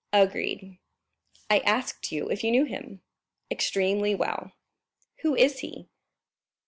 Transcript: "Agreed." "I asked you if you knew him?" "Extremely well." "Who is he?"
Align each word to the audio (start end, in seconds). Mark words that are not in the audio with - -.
"Agreed." 0.11 0.79
"I 1.47 1.59
asked 1.59 2.11
you 2.11 2.27
if 2.31 2.43
you 2.43 2.49
knew 2.49 2.65
him?" 2.65 3.01
"Extremely 3.51 4.15
well." 4.15 4.53
"Who 5.21 5.35
is 5.35 5.59
he?" 5.59 5.89